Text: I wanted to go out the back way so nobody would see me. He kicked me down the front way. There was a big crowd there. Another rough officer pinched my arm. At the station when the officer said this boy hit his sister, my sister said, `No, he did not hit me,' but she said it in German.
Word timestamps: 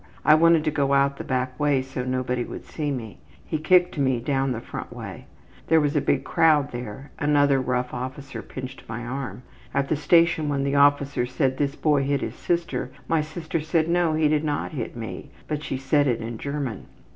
I 0.25 0.33
wanted 0.33 0.63
to 0.63 0.71
go 0.71 0.93
out 0.95 1.17
the 1.17 1.23
back 1.23 1.59
way 1.59 1.83
so 1.83 2.03
nobody 2.03 2.43
would 2.43 2.65
see 2.65 2.89
me. 2.89 3.19
He 3.45 3.59
kicked 3.59 3.99
me 3.99 4.19
down 4.19 4.51
the 4.51 4.59
front 4.59 4.91
way. 4.91 5.27
There 5.67 5.79
was 5.79 5.95
a 5.95 6.01
big 6.01 6.23
crowd 6.23 6.71
there. 6.71 7.11
Another 7.19 7.61
rough 7.61 7.93
officer 7.93 8.41
pinched 8.41 8.83
my 8.89 9.05
arm. 9.05 9.43
At 9.75 9.89
the 9.89 9.95
station 9.95 10.49
when 10.49 10.63
the 10.63 10.73
officer 10.73 11.27
said 11.27 11.57
this 11.57 11.75
boy 11.75 12.01
hit 12.01 12.21
his 12.21 12.33
sister, 12.33 12.89
my 13.07 13.21
sister 13.21 13.59
said, 13.61 13.85
`No, 13.85 14.19
he 14.19 14.27
did 14.27 14.43
not 14.43 14.71
hit 14.71 14.95
me,' 14.95 15.29
but 15.47 15.61
she 15.63 15.77
said 15.77 16.07
it 16.07 16.19
in 16.19 16.39
German. 16.39 16.87